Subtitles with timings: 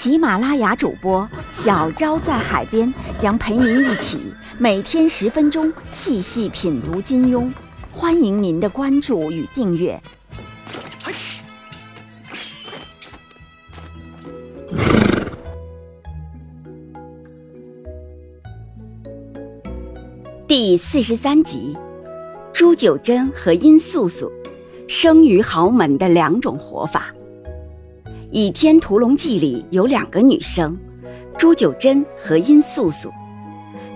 [0.00, 4.18] 喜马拉雅主播小昭在海边将陪您一起
[4.56, 7.52] 每天十分钟细细品读金庸，
[7.90, 10.02] 欢迎您的关注与订阅。
[20.48, 21.76] 第四十三集，
[22.54, 24.32] 朱九真和殷素素，
[24.88, 27.09] 生于豪门的两种活法。
[28.32, 30.78] 《倚天屠龙记》里有两个女生，
[31.36, 33.10] 朱九真和殷素素。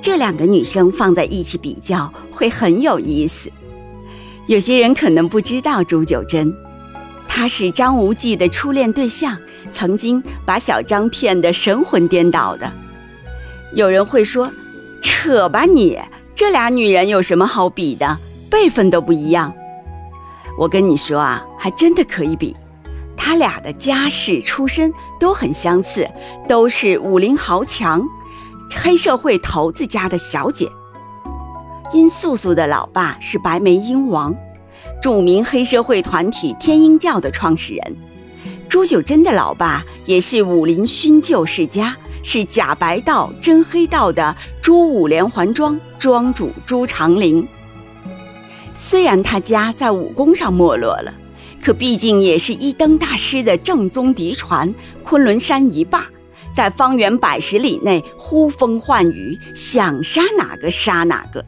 [0.00, 3.50] 这两个女生放在一起比较会很有意思。
[4.46, 6.52] 有些人可能不知道朱九真，
[7.26, 9.36] 她是张无忌的初恋对象，
[9.72, 12.70] 曾经把小张骗得神魂颠倒的。
[13.74, 14.48] 有人会说
[15.02, 15.98] ：“扯吧你！”
[16.36, 18.16] 这俩女人有什么好比的？
[18.48, 19.52] 辈分都不一样。
[20.56, 22.54] 我跟你说啊，还真的可以比。
[23.30, 26.04] 他俩的家世出身都很相似，
[26.48, 28.02] 都是武林豪强，
[28.74, 30.68] 黑社会头子家的小姐。
[31.92, 34.34] 殷素素的老爸是白眉鹰王，
[35.00, 37.96] 著名黑社会团体天鹰教的创始人。
[38.68, 41.96] 朱九真的老爸也是武林勋旧世家。
[42.24, 47.46] 是假白道真黑道的朱五连环庄庄主朱长林。
[48.74, 51.14] 虽然他家在武功上没落了，
[51.62, 56.06] 可毕竟也是一灯大师的正宗嫡传，昆仑山一霸，
[56.54, 61.44] 在方圆百十里内呼风唤雨，想杀哪个杀哪个。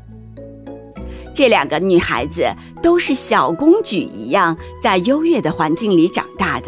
[1.35, 2.47] 这两个女孩子
[2.83, 6.67] 都是小公举一样，在优越的环境里长大的，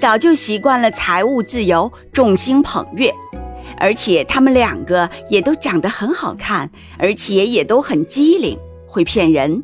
[0.00, 3.12] 早就习惯了财务自由，众星捧月。
[3.76, 9.62] 而且她们两个也都长得很好看，而且也都很机灵，会骗人。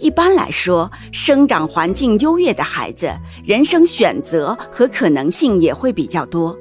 [0.00, 3.12] 一般来说，生长环境优越的孩子，
[3.44, 6.58] 人生选择和可能性也会比较多。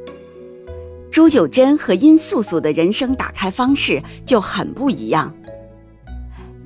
[1.10, 5.34] 朱九真和殷素素的人生打开方式就很不一样，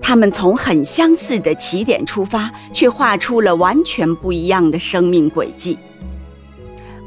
[0.01, 5.77] 他们从很相似的起点出发，却画出了完全不一样的生命轨迹。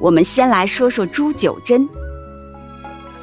[0.00, 1.88] 我们先来说说朱九真。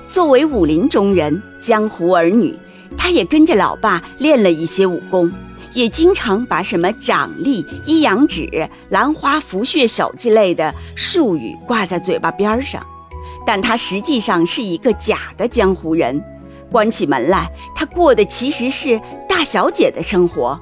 [0.09, 2.53] 作为武林中人、江湖儿女，
[2.97, 5.31] 他也跟着老爸练了一些武功，
[5.73, 12.85] 也经常把什么掌力、一阳指、兰花拂穴手之类的术语挂在嘴巴边上。
[13.45, 16.23] 但他实际上是一个假的江湖人，
[16.71, 20.57] 关起门来，他过的其实是大小姐的生活。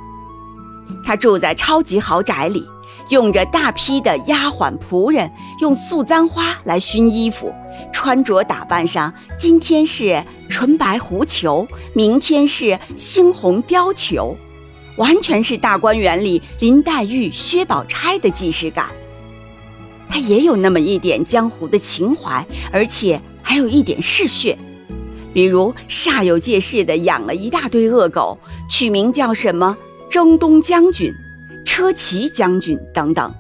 [1.04, 2.66] 他住在超级豪宅里，
[3.10, 7.54] 用着大批的丫鬟仆人，用素簪花来熏衣服。
[7.94, 14.36] 穿着打扮上，今天是纯白狐裘，明天是猩红貂裘，
[15.02, 18.86] 完全是大观园里林黛玉、薛宝钗的既视感。
[20.08, 24.56] 他也有那么一点江湖的情怀，而且还有一点嗜血，
[25.34, 28.38] 比如煞有介事的养了一大堆恶狗，
[28.70, 29.76] 取名叫什么
[30.08, 31.12] 征东将军、
[31.66, 33.34] 车骑将军等等，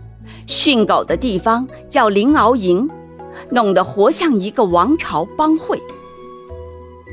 [0.47, 2.89] 训狗的地方叫灵鳌营。
[3.51, 5.77] 弄得活像一个王朝帮会。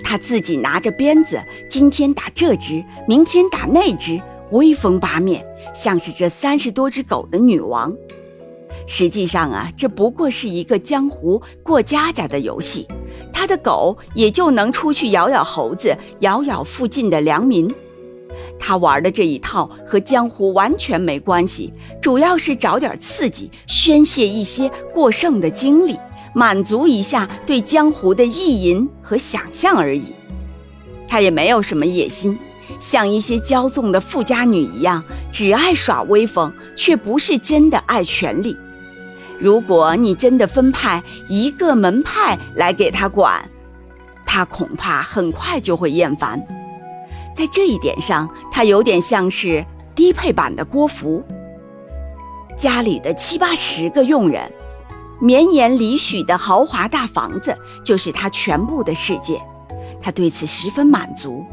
[0.05, 1.39] 他自己拿着鞭子，
[1.69, 4.21] 今天打这只，明天打那只，
[4.51, 5.45] 威风八面，
[5.75, 7.95] 像是这三十多只狗的女王。
[8.87, 12.87] 实际上啊，这不过是一个江湖过家家的游戏。
[13.33, 17.73] 他的狗也就能出去咬咬猴子，咬咬附近的良民。
[18.59, 25.97] 他玩的这一套和江湖完全没关系，主要是找点刺激，宣泄一些过剩的精力。
[26.35, 30.13] 满足一下对江湖的意淫和想象而已，
[31.09, 32.39] 他也没有什么野心，
[32.81, 38.57] 像一些骄纵的富家女一样，只爱耍威风，却不是真的爱权力。
[39.39, 43.49] 如果你真的分派一个门派来给他管，
[44.27, 46.45] 他恐怕很快就会厌烦。
[47.37, 51.25] 在这一点上，他有点像是低配版的郭芙，
[52.57, 54.51] 家里的七八十个佣人。
[55.21, 59.41] 绵延里许的豪华大房子就是他全部的世界，
[60.01, 61.45] 他对此十分满足。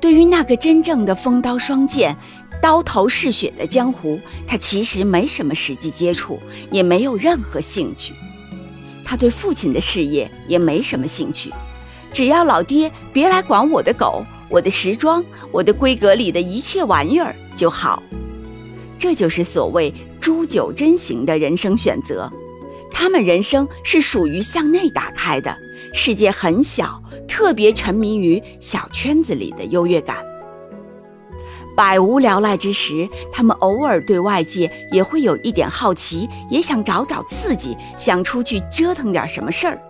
[0.00, 2.16] 对于那个真正的风刀双剑、
[2.62, 8.14] 刀头嗜血的江湖，他其实没什么实际接触，也没有任何兴趣。
[9.04, 11.52] 他对父亲的事业也没什么兴趣，
[12.12, 18.02] 只要老爹别来管我的狗、我的时装、我的闺阁里的一切玩意儿就好。
[18.98, 22.30] 这就是所谓朱九真型的人生选择。
[22.92, 25.56] 他们人生是属于向内打开的，
[25.94, 30.16] 世界很小，特别沉迷于小圈子里的优越感。
[31.76, 39.80] 百无聊赖之时，他们偶尔对外界也会有一点好奇，也想找找刺激，想出去折腾点什么事儿。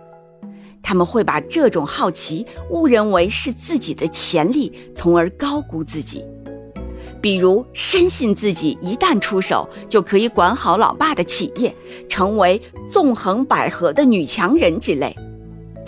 [0.83, 6.23] 他们会把这种好奇误认为是自己的潜力，从而高估自己。
[7.19, 11.75] 比如，深信自己一旦出手就可以管好老爸的企业，
[12.07, 15.15] 成为纵横捭阖的女强人之类。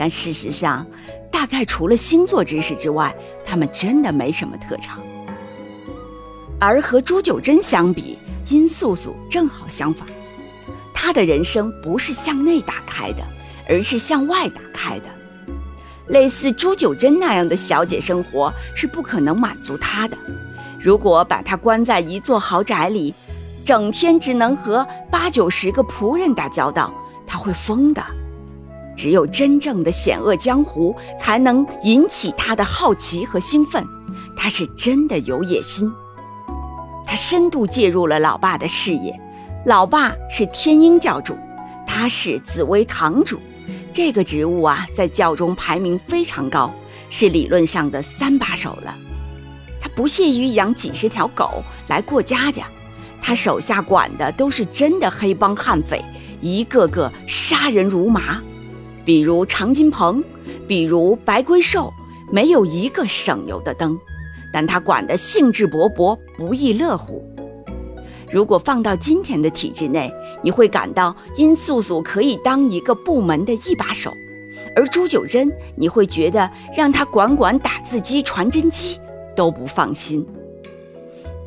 [0.04, 0.86] 但事实上，
[1.32, 3.16] 大概除了星座知识之外，
[3.46, 5.00] 他们真的没什么特长。
[6.60, 8.20] 而和朱九真相比，
[8.50, 10.06] 殷素素正好相反，
[10.94, 13.24] 她的人生不是向内打开的，
[13.70, 15.06] 而是向外打开的。
[16.10, 20.18] 类似朱九真那样的小姐生活是不可能满足她的。
[20.82, 23.14] 如果把她关在一座豪宅里，
[23.64, 26.94] 整天只能和八九十个仆人打交道，
[27.26, 28.04] 她会疯的。
[28.96, 33.86] 只有真正的险恶江湖，才能引起他的好奇和兴奋。
[34.36, 35.92] 他是真的有野心。
[37.06, 39.20] 他深度介入了老爸的事业，
[39.66, 41.38] 老爸是天鹰教主，
[41.86, 43.40] 他是紫薇堂主，
[43.92, 46.74] 这个职务啊，在教中排名非常高，
[47.10, 48.96] 是理论上的三把手了。
[49.82, 52.64] 他不屑于养几十条狗来过家家，
[53.22, 56.04] 他手下管的都是真的黑帮悍匪，
[56.42, 58.42] 一个个杀人如麻，
[59.06, 60.24] 比如常金鹏，
[60.68, 61.92] 比如白龟寿，
[62.32, 63.98] 没有一个省油的灯。
[64.54, 67.24] 但他管得兴致勃勃，不亦乐乎。
[68.32, 70.12] 如果放到今天的体制内，
[70.42, 74.12] 你会感到殷素素可以当一个部门的一把手，
[74.76, 79.00] 而朱九真，你会觉得让他管管打字机、传真机
[79.36, 80.26] 都不放心。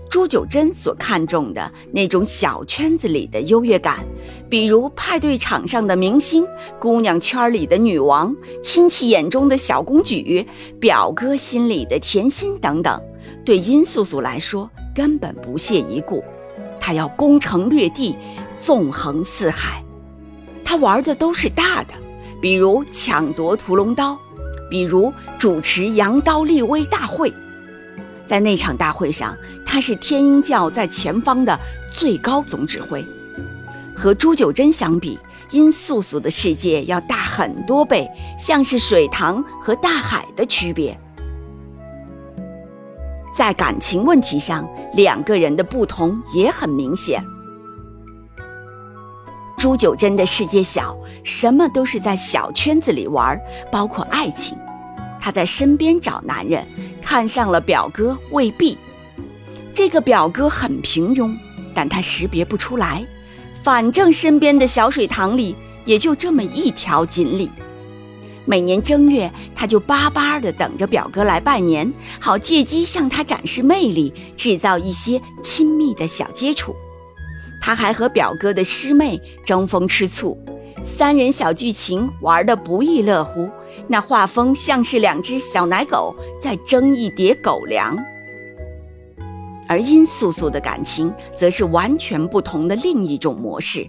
[0.08, 4.05] 朱九真所看重的那种小圈子里的优越感，
[4.49, 6.47] 比如派对场上的明星、
[6.79, 10.47] 姑娘圈里的女王、亲戚眼中的小公举、
[10.81, 13.00] 表哥心里的甜心等等，
[13.44, 16.23] 对殷素素来说根本不屑一顾。
[16.81, 18.14] 她要攻城略地，
[18.61, 19.82] 纵横四海。
[20.64, 21.94] 她玩的都是大的，
[22.41, 24.19] 比如抢夺屠龙刀，
[24.70, 27.32] 比如主持扬刀立威大会。
[28.26, 31.58] 在那场大会上，他是天鹰教在前方的
[31.90, 33.05] 最高总指挥。
[33.94, 35.19] 和朱九真相比，
[35.50, 38.06] 殷素素的世界要大很多倍，
[38.38, 40.99] 像是水塘和大海的区别。
[43.34, 47.22] 在感情问题上，两个人的不同也很明显。
[49.58, 53.38] 朱九真的世界小，什么都是在小圈子里玩，
[53.70, 54.56] 包括爱情。
[55.19, 56.64] 他在身边找男人，
[57.06, 58.76] 看上了表哥未必。
[59.73, 61.32] 这个表哥很平庸，
[61.73, 63.06] 但他识别不出来。
[63.62, 65.55] 反正身边的小水塘里
[65.85, 67.49] 也就这么一条锦鲤。
[68.44, 76.75] 每年正月，他就巴巴的等着表哥来拜年，好借机向他展示魅力，制造一些亲密的小接触。
[77.61, 80.37] 他还和表哥的师妹争风吃醋。
[80.82, 83.48] 三人小剧情玩得不亦乐乎，
[83.88, 87.96] 那画风像是两只小奶狗在争一碟狗粮。
[89.68, 93.84] 而殷素素的感情则是完全不同的另一种模式，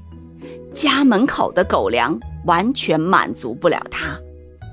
[0.73, 4.19] 家门口的狗粮完全满足不了他，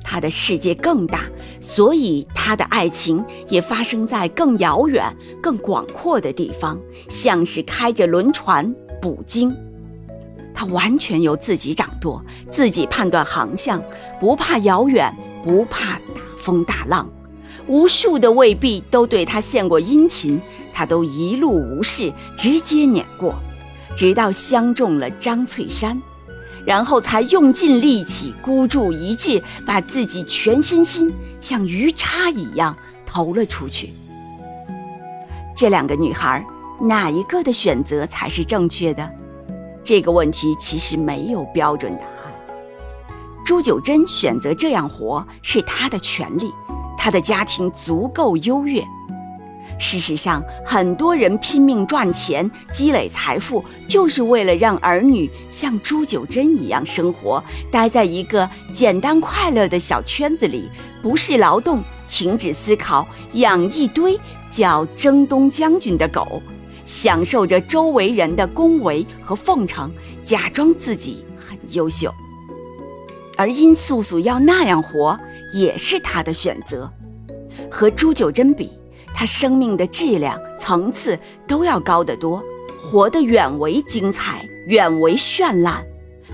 [0.03, 1.21] 他的世界更大，
[1.61, 5.05] 所以他的爱情也发生在更遥远、
[5.43, 6.81] 更广阔的地方，
[7.11, 9.55] 像是开着轮船捕鲸。
[10.55, 13.83] 他完全由自己掌舵，自己判断航向，
[14.21, 17.11] 不怕遥远，不怕大风大浪。
[17.67, 20.41] 无数的未必都对他献过殷勤，
[20.73, 23.35] 他都一路无视，直接碾过，
[23.97, 26.01] 直到相中了张翠山，
[26.65, 33.93] 然后才用尽力气孤注一掷，把自己全身心像鱼叉一样投了出去。
[35.57, 36.45] 这两个女孩，
[36.83, 39.11] 哪一个的选择才是正确的？
[39.85, 42.35] 这个问题其实没有标准答案。
[43.45, 46.51] 朱九真选择这样活是他的权利，
[46.97, 48.83] 他的家庭足够优越。
[49.79, 60.71] 事实上，很多人拼命赚钱、积累财富，就是为了让儿女像朱九真一样生活，待在一个简单快乐的小圈子里，
[61.03, 66.41] 不是劳动，停止思考，养一堆叫征东将军的狗。
[66.85, 69.91] 享受着周围人的恭维和奉承，
[70.23, 72.13] 假装自己很优秀。
[73.37, 75.19] 而殷素素要那样活，
[75.53, 76.91] 也是她的选择。
[77.71, 78.71] 和朱九真比，
[79.13, 82.43] 她生命的质量、层次都要高得多，
[82.81, 85.85] 活得远为精彩，远为绚烂，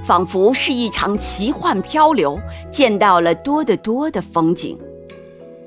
[0.05, 2.39] 仿佛是一场奇幻漂流，
[2.71, 4.79] 见到了多得多的风景。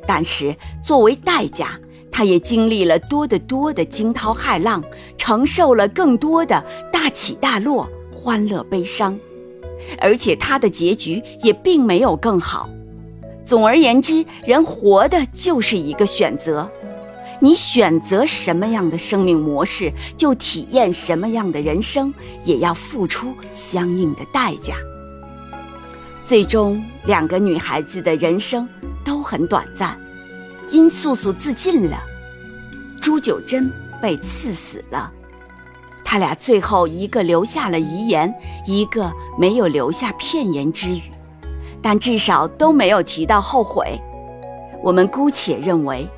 [0.05, 1.79] 但是作为代价，
[2.13, 4.83] 她也经历了多得多的惊涛骇浪，
[5.17, 9.19] 承受了更多的大起大落、欢乐悲伤，
[9.99, 12.69] 而且她的结局也并没有更好。
[13.43, 16.69] 总而言之，人活的就是一个选择，
[17.41, 22.13] 你选择什么样的生命模式，就体验什么样的人生，
[22.45, 24.75] 也要付出相应的代价。
[26.23, 28.69] 最终，两个女孩子的人生
[29.03, 29.97] 都很短暂，
[30.73, 31.99] 殷素素自尽了，
[32.99, 35.11] 朱九真被赐死了。
[36.03, 38.33] 他俩最后一个留下了遗言，
[38.65, 41.03] 一个没有留下片言之语。
[41.79, 44.01] 但至少都没有提到后悔，
[44.81, 46.09] 我们姑且认为，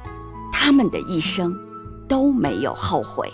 [0.53, 1.53] 他们的一生
[2.07, 3.29] 都没有后悔。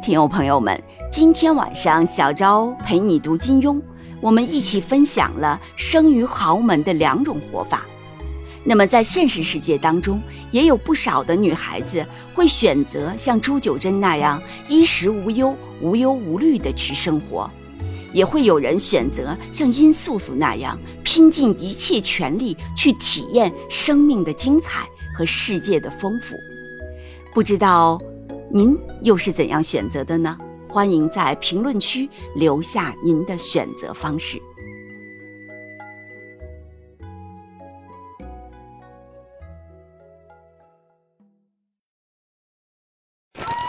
[0.00, 3.82] 听友朋友们，今天晚上小昭陪你读金庸，
[4.20, 7.84] 我们一起分享了生于豪门的两种活法。
[8.62, 17.50] 那么在现实世界当中，也有不少的女孩子会选择像朱九真那样衣食无忧、无忧无虑的去生活。
[18.12, 24.84] 也会有人选择像殷素素那样，拼尽一切全力去体验生命的精彩
[25.16, 26.34] 和世界的丰富。
[27.32, 28.00] 不知道
[28.52, 30.36] 您又是怎样选择的呢？
[30.68, 34.40] 欢迎在评论区留下您的选择方式。